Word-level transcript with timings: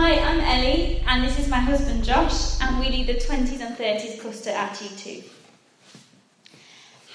Hi, 0.00 0.20
I'm 0.20 0.38
Ellie, 0.38 1.02
and 1.08 1.24
this 1.24 1.40
is 1.40 1.48
my 1.48 1.58
husband 1.58 2.04
Josh, 2.04 2.60
and 2.60 2.78
we 2.78 2.88
lead 2.88 3.08
the 3.08 3.14
20s 3.14 3.60
and 3.60 3.76
30s 3.76 4.20
cluster 4.20 4.50
at 4.50 4.74
G2. 4.74 5.24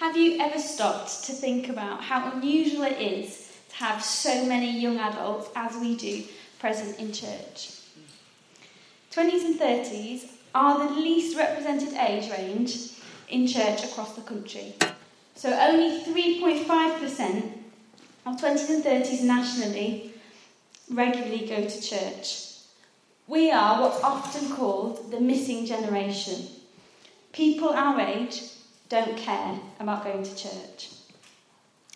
Have 0.00 0.16
you 0.16 0.40
ever 0.40 0.58
stopped 0.58 1.24
to 1.26 1.32
think 1.32 1.68
about 1.68 2.02
how 2.02 2.32
unusual 2.32 2.82
it 2.82 3.00
is 3.00 3.56
to 3.68 3.76
have 3.76 4.02
so 4.02 4.44
many 4.46 4.80
young 4.80 4.98
adults, 4.98 5.48
as 5.54 5.76
we 5.76 5.94
do, 5.94 6.24
present 6.58 6.98
in 6.98 7.12
church? 7.12 7.70
20s 9.12 9.44
and 9.44 9.60
30s 9.60 10.24
are 10.52 10.84
the 10.84 10.92
least 10.96 11.38
represented 11.38 11.94
age 11.94 12.28
range 12.32 12.94
in 13.28 13.46
church 13.46 13.84
across 13.84 14.16
the 14.16 14.22
country. 14.22 14.74
So 15.36 15.52
only 15.52 16.00
3.5% 16.00 17.52
of 18.26 18.40
20s 18.40 18.70
and 18.70 18.84
30s 18.84 19.22
nationally 19.22 20.14
regularly 20.90 21.46
go 21.46 21.64
to 21.64 21.80
church. 21.80 22.48
We 23.28 23.50
are 23.50 23.80
what's 23.80 24.02
often 24.02 24.50
called 24.56 25.10
the 25.10 25.20
missing 25.20 25.64
generation. 25.64 26.46
People 27.32 27.70
our 27.70 28.00
age 28.00 28.42
don't 28.88 29.16
care 29.16 29.58
about 29.78 30.04
going 30.04 30.22
to 30.22 30.36
church. 30.36 30.90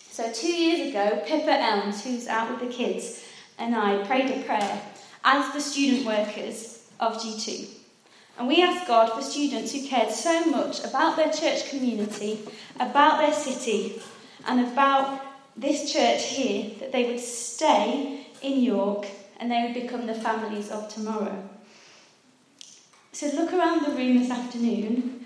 So, 0.09 0.31
two 0.31 0.51
years 0.51 0.89
ago, 0.89 1.21
Pippa 1.25 1.51
Elms, 1.51 2.03
who's 2.03 2.27
out 2.27 2.49
with 2.49 2.59
the 2.59 2.75
kids, 2.75 3.23
and 3.59 3.75
I 3.75 4.03
prayed 4.05 4.31
a 4.31 4.43
prayer 4.43 4.81
as 5.23 5.53
the 5.53 5.61
student 5.61 6.07
workers 6.07 6.87
of 6.99 7.17
G2. 7.17 7.69
And 8.39 8.47
we 8.47 8.63
asked 8.63 8.87
God 8.87 9.11
for 9.13 9.21
students 9.21 9.73
who 9.73 9.87
cared 9.87 10.11
so 10.11 10.45
much 10.45 10.83
about 10.83 11.17
their 11.17 11.31
church 11.31 11.69
community, 11.69 12.39
about 12.79 13.19
their 13.19 13.33
city, 13.33 14.01
and 14.47 14.61
about 14.61 15.21
this 15.55 15.91
church 15.91 16.23
here 16.23 16.71
that 16.79 16.91
they 16.91 17.05
would 17.05 17.19
stay 17.19 18.27
in 18.41 18.61
York 18.61 19.07
and 19.37 19.51
they 19.51 19.63
would 19.63 19.73
become 19.73 20.07
the 20.07 20.13
families 20.13 20.69
of 20.69 20.89
tomorrow. 20.89 21.47
So 23.11 23.27
look 23.27 23.53
around 23.53 23.85
the 23.85 23.91
room 23.91 24.19
this 24.19 24.29
afternoon, 24.29 25.25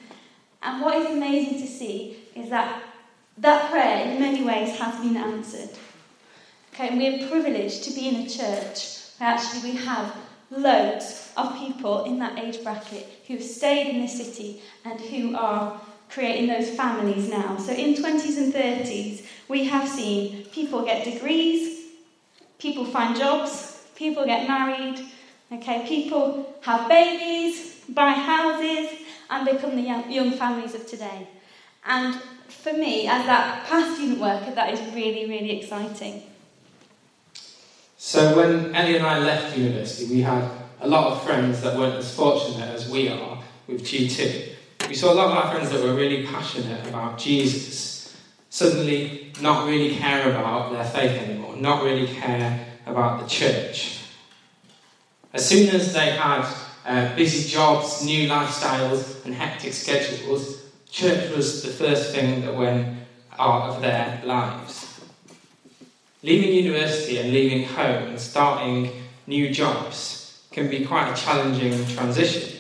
and 0.62 0.82
what 0.82 0.98
is 0.98 1.12
amazing 1.12 1.60
to 1.60 1.68
see 1.68 2.24
is 2.36 2.50
that 2.50 2.84
that 3.38 3.72
prayer, 3.72 4.12
in 4.12 4.20
many 4.20 4.44
ways, 4.44 4.78
has 4.78 5.00
been 5.02 5.18
answered. 5.18 5.70
Okay, 6.74 6.90
and 6.90 6.98
we're 6.98 7.28
privileged 7.28 7.84
to 7.84 7.94
be 7.94 8.08
in 8.08 8.16
a 8.16 8.30
church 8.30 8.98
where 9.18 9.30
actually 9.30 9.72
we 9.72 9.78
have 9.78 10.16
loads 10.52 11.32
of 11.38 11.58
people 11.58 12.04
in 12.04 12.20
that 12.20 12.38
age 12.38 12.64
bracket 12.64 13.08
who 13.28 13.36
have 13.36 13.44
stayed 13.44 13.90
in 13.90 14.02
this 14.02 14.18
city 14.18 14.62
and 14.86 15.00
who 15.00 15.36
are 15.36 15.82
creating 16.10 16.48
those 16.48 16.70
families 16.72 17.30
now. 17.30 17.58
So 17.58 17.72
in 17.72 17.96
20s 17.96 18.38
and 18.38 18.54
30s, 18.54 19.26
we 19.48 19.66
have 19.66 19.88
seen 19.88 20.46
people 20.46 20.84
get 20.84 21.06
degrees, 21.06 21.86
people 22.60 22.86
find 22.86 23.16
jobs, 23.18 23.71
people 24.02 24.26
get 24.26 24.48
married, 24.48 25.00
okay, 25.54 25.86
people 25.88 26.56
have 26.62 26.90
babies, 26.90 27.84
buy 27.88 28.12
houses, 28.12 28.90
and 29.30 29.46
become 29.46 29.76
the 29.76 29.84
young, 29.84 30.12
young 30.12 30.32
families 30.32 30.74
of 30.74 30.88
today. 30.88 31.28
And 31.86 32.16
for 32.48 32.74
me, 32.74 33.08
as 33.08 33.26
that 33.28 33.68
past 33.68 33.96
student 33.96 34.20
worker, 34.20 34.52
that 34.56 34.74
is 34.74 34.80
really, 34.96 35.30
really 35.30 35.60
exciting. 35.60 36.24
So 37.98 38.36
when 38.36 38.74
Ellie 38.76 38.98
and 38.98 39.06
I 39.06 39.20
left 39.20 39.56
university, 39.56 40.12
we 40.16 40.22
had 40.22 40.50
a 40.80 40.88
lot 40.88 41.12
of 41.12 41.24
friends 41.24 41.62
that 41.62 41.78
weren't 41.78 41.96
as 41.96 42.14
fortunate 42.16 42.70
as 42.74 42.90
we 42.90 43.10
are 43.10 43.38
with 43.68 43.84
G2. 43.84 44.56
We 44.90 44.96
saw 44.96 45.14
a 45.14 45.16
lot 45.16 45.28
of 45.28 45.38
our 45.38 45.54
friends 45.54 45.70
that 45.70 45.84
were 45.84 45.94
really 45.94 46.26
passionate 46.26 46.88
about 46.88 47.20
Jesus 47.20 48.18
suddenly 48.50 49.32
not 49.42 49.66
really 49.68 49.96
care 49.96 50.30
about 50.32 50.74
their 50.74 50.84
faith 50.84 51.22
anymore, 51.22 51.56
not 51.56 51.84
really 51.84 52.08
care 52.08 52.71
about 52.92 53.22
the 53.22 53.28
church. 53.28 54.00
As 55.34 55.48
soon 55.48 55.70
as 55.70 55.94
they 55.94 56.12
had 56.12 56.46
uh, 56.86 57.16
busy 57.16 57.50
jobs, 57.50 58.04
new 58.04 58.30
lifestyles, 58.30 59.26
and 59.26 59.34
hectic 59.34 59.74
schedules, 59.74 60.66
church 60.90 61.36
was 61.36 61.64
the 61.64 61.70
first 61.70 62.14
thing 62.14 62.42
that 62.42 62.56
went 62.56 63.00
out 63.40 63.70
of 63.70 63.82
their 63.82 64.22
lives. 64.26 65.00
Leaving 66.22 66.54
university 66.54 67.18
and 67.18 67.32
leaving 67.32 67.64
home 67.66 68.10
and 68.10 68.20
starting 68.20 68.92
new 69.26 69.50
jobs 69.52 70.44
can 70.52 70.70
be 70.70 70.86
quite 70.86 71.12
a 71.12 71.16
challenging 71.16 71.86
transition. 71.88 72.60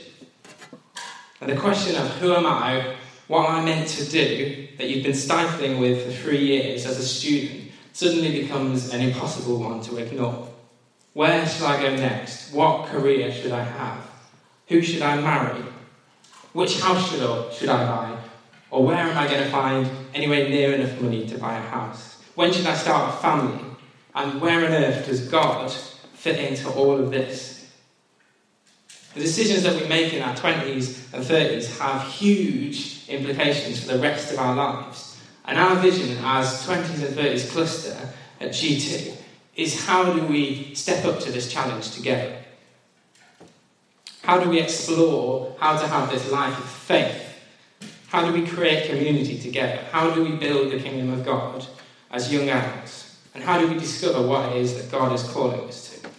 And 1.41 1.51
the 1.51 1.57
question 1.57 1.95
of 1.95 2.07
who 2.17 2.33
am 2.33 2.45
I, 2.45 2.95
what 3.27 3.49
am 3.49 3.55
I 3.55 3.65
meant 3.65 3.87
to 3.89 4.09
do, 4.09 4.67
that 4.77 4.89
you've 4.89 5.03
been 5.03 5.13
stifling 5.13 5.79
with 5.79 6.05
for 6.05 6.11
three 6.23 6.45
years 6.45 6.85
as 6.85 6.97
a 6.97 7.05
student, 7.05 7.60
suddenly 7.93 8.41
becomes 8.41 8.93
an 8.93 9.01
impossible 9.01 9.59
one 9.59 9.81
to 9.81 9.97
ignore. 9.97 10.47
Where 11.13 11.45
should 11.45 11.63
I 11.63 11.81
go 11.81 11.95
next? 11.95 12.53
What 12.53 12.87
career 12.87 13.31
should 13.31 13.51
I 13.51 13.63
have? 13.63 14.09
Who 14.67 14.81
should 14.81 15.01
I 15.01 15.19
marry? 15.19 15.61
Which 16.53 16.79
house 16.79 17.11
should 17.11 17.21
I, 17.21 17.51
should 17.51 17.69
I 17.69 17.85
buy? 17.85 18.17
Or 18.69 18.85
where 18.85 18.97
am 18.97 19.17
I 19.17 19.27
going 19.27 19.43
to 19.43 19.49
find 19.49 19.89
anywhere 20.13 20.47
near 20.47 20.73
enough 20.73 20.99
money 21.01 21.27
to 21.27 21.37
buy 21.37 21.57
a 21.57 21.61
house? 21.61 22.21
When 22.35 22.53
should 22.53 22.65
I 22.65 22.75
start 22.75 23.13
a 23.13 23.17
family? 23.17 23.65
And 24.15 24.39
where 24.39 24.65
on 24.65 24.71
earth 24.71 25.05
does 25.05 25.27
God 25.27 25.71
fit 25.71 26.39
into 26.39 26.69
all 26.69 26.97
of 26.97 27.11
this? 27.11 27.69
The 29.13 29.19
decisions 29.19 29.63
that 29.63 29.81
we 29.81 29.87
make 29.89 30.13
in 30.13 30.21
our 30.21 30.35
20s 30.35 31.13
and 31.13 31.23
30s 31.23 31.77
have 31.79 32.07
huge 32.07 33.09
implications 33.09 33.81
for 33.81 33.93
the 33.93 33.99
rest 33.99 34.31
of 34.31 34.39
our 34.39 34.55
lives. 34.55 35.10
And 35.51 35.59
our 35.59 35.75
vision 35.75 36.17
as 36.23 36.65
20s 36.65 37.05
and 37.05 37.13
30s 37.13 37.51
cluster 37.51 38.09
at 38.39 38.51
G2 38.51 39.13
is 39.57 39.85
how 39.85 40.13
do 40.13 40.25
we 40.25 40.73
step 40.75 41.03
up 41.03 41.19
to 41.19 41.29
this 41.29 41.51
challenge 41.51 41.91
together? 41.91 42.37
How 44.23 44.39
do 44.39 44.49
we 44.49 44.61
explore 44.61 45.53
how 45.59 45.77
to 45.77 45.85
have 45.89 46.09
this 46.09 46.31
life 46.31 46.57
of 46.57 46.69
faith? 46.69 47.35
How 48.07 48.25
do 48.25 48.31
we 48.31 48.47
create 48.47 48.89
community 48.89 49.37
together? 49.37 49.83
How 49.91 50.11
do 50.11 50.23
we 50.23 50.37
build 50.37 50.71
the 50.71 50.79
kingdom 50.79 51.11
of 51.11 51.25
God 51.25 51.67
as 52.11 52.31
young 52.31 52.47
adults? 52.47 53.19
And 53.35 53.43
how 53.43 53.59
do 53.59 53.67
we 53.67 53.77
discover 53.77 54.25
what 54.25 54.53
it 54.53 54.55
is 54.55 54.81
that 54.81 54.89
God 54.89 55.11
is 55.11 55.23
calling 55.23 55.67
us 55.67 55.99
to? 55.99 56.09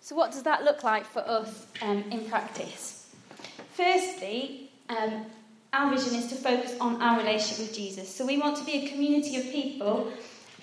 So, 0.00 0.16
what 0.16 0.32
does 0.32 0.44
that 0.44 0.64
look 0.64 0.82
like 0.82 1.04
for 1.04 1.20
us 1.28 1.66
um, 1.82 2.04
in 2.10 2.24
practice? 2.24 3.14
Firstly, 3.74 4.70
um, 4.88 5.26
our 5.76 5.94
vision 5.94 6.14
is 6.14 6.26
to 6.28 6.36
focus 6.36 6.74
on 6.80 7.02
our 7.02 7.18
relationship 7.18 7.58
with 7.58 7.76
Jesus. 7.76 8.12
So, 8.14 8.24
we 8.24 8.38
want 8.38 8.56
to 8.56 8.64
be 8.64 8.86
a 8.86 8.88
community 8.90 9.36
of 9.36 9.44
people 9.44 10.10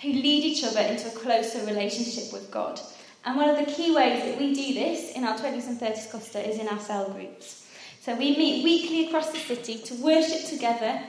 who 0.02 0.10
lead 0.10 0.44
each 0.44 0.64
other 0.64 0.82
into 0.82 1.08
a 1.08 1.12
closer 1.12 1.64
relationship 1.66 2.34
with 2.34 2.50
God. 2.50 2.82
And 3.24 3.38
one 3.38 3.48
of 3.48 3.58
the 3.58 3.72
key 3.72 3.96
ways 3.96 4.24
that 4.24 4.40
we 4.40 4.54
do 4.56 4.74
this 4.74 5.12
in 5.12 5.24
our 5.24 5.38
20s 5.38 5.68
and 5.68 5.80
30s 5.80 6.10
cluster 6.10 6.40
is 6.40 6.58
in 6.58 6.68
our 6.68 6.80
cell 6.80 7.12
groups. 7.12 7.68
So, 8.02 8.16
we 8.16 8.36
meet 8.36 8.64
weekly 8.64 9.08
across 9.08 9.32
the 9.32 9.38
city 9.38 9.78
to 9.78 9.94
worship 9.96 10.50
together, 10.50 11.00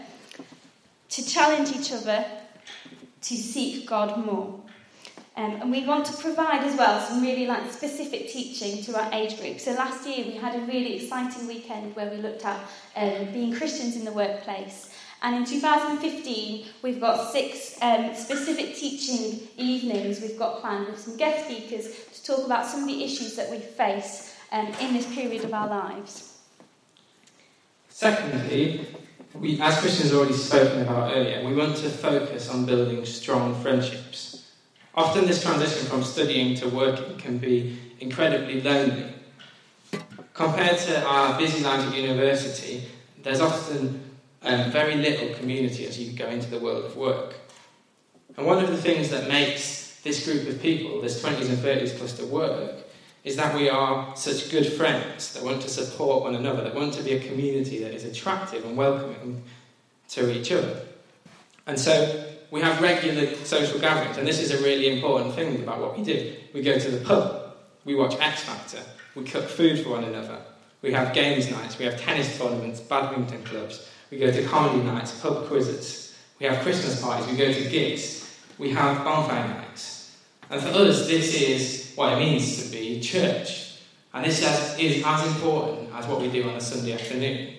to 1.08 1.26
challenge 1.26 1.74
each 1.74 1.90
other, 1.92 2.26
to 3.22 3.34
seek 3.34 3.88
God 3.88 4.22
more. 4.24 4.60
Um, 5.36 5.56
and 5.60 5.70
we 5.70 5.84
want 5.84 6.06
to 6.06 6.16
provide 6.16 6.62
as 6.62 6.76
well 6.78 7.00
some 7.00 7.20
really 7.20 7.46
like 7.46 7.72
specific 7.72 8.28
teaching 8.28 8.84
to 8.84 9.00
our 9.00 9.12
age 9.12 9.40
group. 9.40 9.58
So 9.58 9.72
last 9.72 10.06
year 10.06 10.24
we 10.24 10.32
had 10.32 10.54
a 10.54 10.60
really 10.60 11.02
exciting 11.02 11.48
weekend 11.48 11.96
where 11.96 12.08
we 12.08 12.18
looked 12.18 12.44
at 12.44 12.60
um, 12.94 13.32
being 13.32 13.52
Christians 13.52 13.96
in 13.96 14.04
the 14.04 14.12
workplace. 14.12 14.94
And 15.22 15.36
in 15.36 15.44
2015 15.44 16.66
we've 16.82 17.00
got 17.00 17.32
six 17.32 17.76
um, 17.82 18.14
specific 18.14 18.76
teaching 18.76 19.48
evenings 19.56 20.20
we've 20.20 20.38
got 20.38 20.60
planned 20.60 20.86
with 20.86 21.00
some 21.00 21.16
guest 21.16 21.46
speakers 21.46 21.88
to 22.14 22.24
talk 22.24 22.46
about 22.46 22.66
some 22.66 22.82
of 22.82 22.86
the 22.86 23.02
issues 23.02 23.34
that 23.34 23.50
we 23.50 23.58
face 23.58 24.36
um, 24.52 24.68
in 24.80 24.94
this 24.94 25.12
period 25.12 25.42
of 25.42 25.52
our 25.52 25.68
lives. 25.68 26.38
Secondly, 27.88 28.86
we, 29.34 29.60
as 29.60 29.80
Christians 29.80 30.12
already 30.12 30.34
spoken 30.34 30.82
about 30.82 31.12
earlier, 31.12 31.44
we 31.44 31.54
want 31.54 31.76
to 31.78 31.88
focus 31.88 32.48
on 32.48 32.66
building 32.66 33.04
strong 33.04 33.60
friendships. 33.62 34.33
Often, 34.96 35.26
this 35.26 35.42
transition 35.42 35.86
from 35.86 36.04
studying 36.04 36.54
to 36.56 36.68
working 36.68 37.16
can 37.16 37.38
be 37.38 37.78
incredibly 37.98 38.60
lonely. 38.60 39.12
Compared 40.34 40.78
to 40.78 41.04
our 41.04 41.36
busy 41.38 41.64
lives 41.64 41.86
at 41.86 41.94
university, 41.94 42.84
there's 43.22 43.40
often 43.40 44.00
um, 44.42 44.70
very 44.70 44.96
little 44.96 45.34
community 45.34 45.86
as 45.86 45.98
you 45.98 46.16
go 46.16 46.26
into 46.28 46.48
the 46.48 46.58
world 46.58 46.84
of 46.84 46.96
work. 46.96 47.34
And 48.36 48.46
one 48.46 48.62
of 48.62 48.70
the 48.70 48.76
things 48.76 49.10
that 49.10 49.28
makes 49.28 50.00
this 50.02 50.24
group 50.24 50.48
of 50.48 50.60
people, 50.60 51.00
this 51.00 51.22
20s 51.22 51.48
and 51.48 51.58
30s 51.58 51.96
cluster, 51.96 52.26
work 52.26 52.74
is 53.24 53.36
that 53.36 53.54
we 53.54 53.70
are 53.70 54.14
such 54.14 54.50
good 54.50 54.66
friends 54.66 55.32
that 55.32 55.42
want 55.42 55.62
to 55.62 55.68
support 55.68 56.22
one 56.24 56.34
another, 56.34 56.62
that 56.62 56.74
want 56.74 56.92
to 56.94 57.02
be 57.02 57.12
a 57.12 57.20
community 57.26 57.82
that 57.82 57.92
is 57.92 58.04
attractive 58.04 58.64
and 58.64 58.76
welcoming 58.76 59.42
to 60.08 60.30
each 60.30 60.52
other. 60.52 60.82
And 61.66 61.80
so 61.80 62.26
we 62.54 62.60
have 62.60 62.80
regular 62.80 63.34
social 63.44 63.80
gatherings, 63.80 64.16
and 64.16 64.24
this 64.24 64.40
is 64.40 64.52
a 64.52 64.62
really 64.62 64.96
important 64.96 65.34
thing 65.34 65.60
about 65.60 65.80
what 65.80 65.98
we 65.98 66.04
do. 66.04 66.36
We 66.54 66.62
go 66.62 66.78
to 66.78 66.88
the 66.88 67.04
pub, 67.04 67.52
we 67.84 67.96
watch 67.96 68.14
X 68.20 68.44
Factor, 68.44 68.78
we 69.16 69.24
cook 69.24 69.48
food 69.48 69.80
for 69.80 69.90
one 69.90 70.04
another, 70.04 70.38
we 70.80 70.92
have 70.92 71.12
games 71.12 71.50
nights, 71.50 71.80
we 71.80 71.84
have 71.84 72.00
tennis 72.00 72.38
tournaments, 72.38 72.78
badminton 72.78 73.42
clubs, 73.42 73.90
we 74.08 74.18
go 74.18 74.30
to 74.30 74.46
comedy 74.46 74.84
nights, 74.84 75.18
pub 75.20 75.48
quizzes, 75.48 76.16
we 76.38 76.46
have 76.46 76.62
Christmas 76.62 77.02
parties, 77.02 77.26
we 77.26 77.36
go 77.36 77.52
to 77.52 77.68
gigs, 77.68 78.38
we 78.56 78.70
have 78.70 79.04
bonfire 79.04 79.48
nights. 79.48 80.16
And 80.48 80.60
for 80.62 80.68
us, 80.68 81.08
this 81.08 81.34
is 81.34 81.92
what 81.96 82.12
it 82.12 82.20
means 82.20 82.62
to 82.62 82.70
be 82.70 83.00
church. 83.00 83.80
And 84.12 84.24
this 84.24 84.38
is 84.78 85.02
as 85.04 85.26
important 85.26 85.92
as 85.92 86.06
what 86.06 86.20
we 86.20 86.30
do 86.30 86.48
on 86.48 86.54
a 86.54 86.60
Sunday 86.60 86.92
afternoon. 86.92 87.54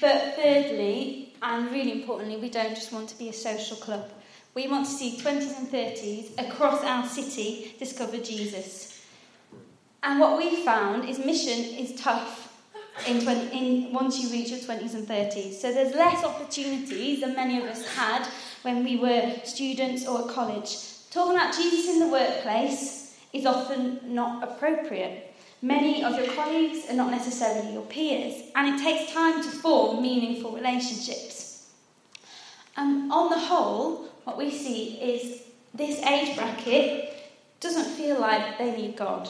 But 0.00 0.36
thirdly, 0.36 1.34
and 1.42 1.70
really 1.70 1.92
importantly, 1.92 2.36
we 2.36 2.50
don't 2.50 2.74
just 2.74 2.92
want 2.92 3.08
to 3.08 3.18
be 3.18 3.28
a 3.28 3.32
social 3.32 3.76
club. 3.76 4.10
We 4.54 4.68
want 4.68 4.86
to 4.86 4.92
see 4.92 5.16
20s 5.16 5.58
and 5.58 5.68
30s 5.68 6.32
across 6.38 6.84
our 6.84 7.06
city 7.06 7.74
discover 7.78 8.18
Jesus. 8.18 9.00
And 10.02 10.20
what 10.20 10.36
we 10.36 10.64
found 10.64 11.08
is 11.08 11.18
mission 11.18 11.58
is 11.76 12.00
tough 12.00 12.52
in, 13.06 13.22
20, 13.22 13.56
in 13.56 13.92
once 13.92 14.18
you 14.18 14.30
reach 14.30 14.50
your 14.50 14.58
20s 14.58 14.94
and 14.94 15.06
30s. 15.06 15.54
So 15.54 15.72
there's 15.72 15.94
less 15.94 16.24
opportunities 16.24 17.20
than 17.20 17.34
many 17.34 17.58
of 17.58 17.64
us 17.64 17.86
had 17.94 18.26
when 18.62 18.84
we 18.84 18.96
were 18.96 19.32
students 19.44 20.06
or 20.06 20.28
at 20.28 20.34
college. 20.34 20.76
Talking 21.10 21.36
about 21.36 21.54
Jesus 21.54 21.88
in 21.88 22.00
the 22.00 22.08
workplace 22.08 23.18
is 23.32 23.46
often 23.46 24.00
not 24.04 24.42
appropriate. 24.42 25.29
Many 25.62 26.02
of 26.02 26.16
your 26.16 26.32
colleagues 26.34 26.88
are 26.88 26.94
not 26.94 27.10
necessarily 27.10 27.74
your 27.74 27.84
peers, 27.84 28.44
and 28.54 28.74
it 28.74 28.82
takes 28.82 29.12
time 29.12 29.42
to 29.42 29.48
form 29.48 30.00
meaningful 30.00 30.52
relationships. 30.52 31.68
And 32.76 33.12
on 33.12 33.28
the 33.28 33.38
whole, 33.38 34.08
what 34.24 34.38
we 34.38 34.50
see 34.50 34.98
is 35.00 35.42
this 35.74 36.02
age 36.02 36.34
bracket 36.34 37.12
doesn't 37.60 37.84
feel 37.84 38.18
like 38.18 38.56
they 38.56 38.74
need 38.74 38.96
God. 38.96 39.28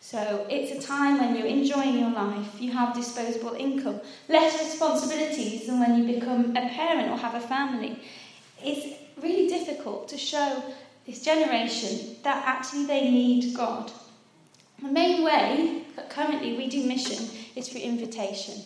So 0.00 0.46
it's 0.50 0.84
a 0.84 0.86
time 0.86 1.18
when 1.18 1.34
you're 1.34 1.46
enjoying 1.46 1.98
your 1.98 2.10
life, 2.10 2.60
you 2.60 2.72
have 2.72 2.94
disposable 2.94 3.54
income, 3.54 4.00
less 4.28 4.58
responsibilities 4.58 5.66
than 5.66 5.80
when 5.80 5.96
you 5.96 6.14
become 6.14 6.54
a 6.56 6.68
parent 6.68 7.10
or 7.10 7.16
have 7.16 7.34
a 7.34 7.40
family. 7.40 7.98
It's 8.62 8.98
really 9.22 9.48
difficult 9.48 10.08
to 10.08 10.18
show 10.18 10.62
this 11.06 11.22
generation 11.22 12.16
that 12.22 12.42
actually 12.46 12.84
they 12.84 13.10
need 13.10 13.54
God. 13.54 13.90
The 14.82 14.88
main 14.88 15.22
way 15.22 15.84
that 15.94 16.10
currently 16.10 16.56
we 16.56 16.66
do 16.66 16.84
mission 16.84 17.28
is 17.54 17.68
through 17.68 17.82
invitation. 17.82 18.64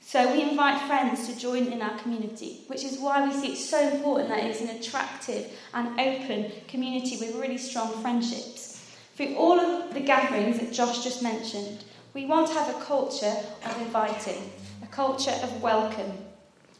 So 0.00 0.32
we 0.32 0.42
invite 0.42 0.86
friends 0.86 1.26
to 1.26 1.36
join 1.36 1.72
in 1.72 1.82
our 1.82 1.98
community, 1.98 2.60
which 2.68 2.84
is 2.84 3.00
why 3.00 3.26
we 3.26 3.34
see 3.34 3.54
it 3.54 3.56
so 3.56 3.80
important 3.80 4.28
that 4.28 4.44
it's 4.44 4.60
an 4.60 4.68
attractive 4.68 5.50
and 5.72 5.98
open 5.98 6.52
community 6.68 7.16
with 7.16 7.34
really 7.34 7.58
strong 7.58 8.00
friendships. 8.00 8.94
Through 9.16 9.34
all 9.34 9.58
of 9.58 9.92
the 9.92 9.98
gatherings 9.98 10.60
that 10.60 10.72
Josh 10.72 11.02
just 11.02 11.20
mentioned, 11.20 11.82
we 12.12 12.26
want 12.26 12.46
to 12.48 12.54
have 12.54 12.68
a 12.68 12.84
culture 12.84 13.34
of 13.64 13.82
inviting, 13.82 14.52
a 14.84 14.86
culture 14.86 15.36
of 15.42 15.60
welcome. 15.60 16.12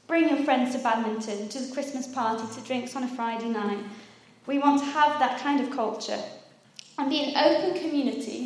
Bring 0.06 0.28
your 0.28 0.44
friends 0.44 0.76
to 0.76 0.80
badminton, 0.80 1.48
to 1.48 1.58
the 1.58 1.74
Christmas 1.74 2.06
party, 2.06 2.44
to 2.54 2.64
drinks 2.64 2.94
on 2.94 3.02
a 3.02 3.16
Friday 3.16 3.48
night. 3.48 3.82
We 4.46 4.60
want 4.60 4.78
to 4.78 4.86
have 4.86 5.18
that 5.18 5.40
kind 5.40 5.60
of 5.60 5.74
culture 5.74 6.22
and 6.98 7.10
be 7.10 7.20
an 7.20 7.36
open 7.36 7.80
community 7.80 8.43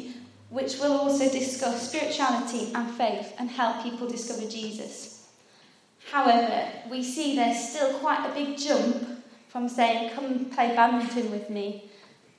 which 0.50 0.78
will 0.78 0.92
also 0.92 1.28
discuss 1.30 1.88
spirituality 1.88 2.72
and 2.74 2.90
faith 2.90 3.34
and 3.38 3.50
help 3.50 3.82
people 3.82 4.08
discover 4.08 4.48
Jesus. 4.48 5.28
However, 6.10 6.66
we 6.90 7.02
see 7.02 7.36
there's 7.36 7.68
still 7.70 7.98
quite 7.98 8.26
a 8.26 8.34
big 8.34 8.56
jump 8.56 9.24
from 9.48 9.68
saying, 9.68 10.10
Come 10.14 10.46
play 10.46 10.74
badminton 10.74 11.30
with 11.30 11.50
me, 11.50 11.90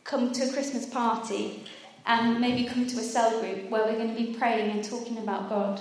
come 0.03 0.31
to 0.31 0.49
a 0.49 0.53
Christmas 0.53 0.87
party, 0.87 1.63
and 2.05 2.41
maybe 2.41 2.67
come 2.67 2.87
to 2.87 2.99
a 2.99 3.03
cell 3.03 3.39
group 3.39 3.69
where 3.69 3.85
we're 3.85 3.97
going 3.97 4.15
to 4.15 4.21
be 4.21 4.33
praying 4.33 4.71
and 4.71 4.83
talking 4.83 5.19
about 5.19 5.49
God. 5.49 5.79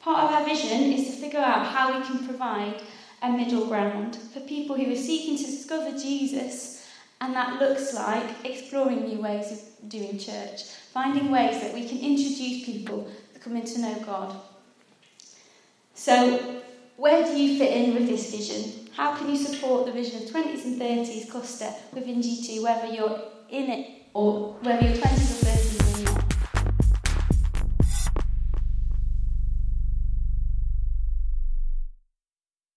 Part 0.00 0.24
of 0.24 0.30
our 0.30 0.44
vision 0.46 0.92
is 0.92 1.06
to 1.06 1.20
figure 1.20 1.40
out 1.40 1.66
how 1.66 1.98
we 1.98 2.06
can 2.06 2.24
provide 2.26 2.80
a 3.22 3.30
middle 3.30 3.66
ground 3.66 4.16
for 4.16 4.40
people 4.40 4.76
who 4.76 4.90
are 4.90 4.96
seeking 4.96 5.36
to 5.36 5.44
discover 5.44 5.90
Jesus, 5.90 6.79
and 7.20 7.34
that 7.34 7.60
looks 7.60 7.94
like 7.94 8.24
exploring 8.44 9.04
new 9.04 9.20
ways 9.20 9.52
of 9.52 9.88
doing 9.88 10.18
church, 10.18 10.62
finding 10.92 11.30
ways 11.30 11.60
that 11.60 11.74
we 11.74 11.86
can 11.86 11.98
introduce 11.98 12.64
people 12.64 13.10
to 13.34 13.40
coming 13.40 13.64
to 13.64 13.78
know 13.80 13.94
God. 14.06 14.34
So, 15.94 16.62
where 16.96 17.24
do 17.24 17.36
you 17.38 17.58
fit 17.58 17.72
in 17.72 17.94
with 17.94 18.08
this 18.08 18.30
vision? 18.30 18.88
How 18.94 19.14
can 19.14 19.28
you 19.28 19.36
support 19.36 19.86
the 19.86 19.92
vision 19.92 20.22
of 20.22 20.28
20s 20.30 20.64
and 20.64 20.80
30s 20.80 21.30
cluster 21.30 21.72
within 21.92 22.20
G2, 22.20 22.62
whether 22.62 22.86
you're 22.86 23.22
in 23.50 23.70
it 23.70 24.02
or 24.14 24.54
whether 24.62 24.86
you're 24.86 24.96
20s 24.96 25.42
or 25.42 25.46
30s 25.46 25.89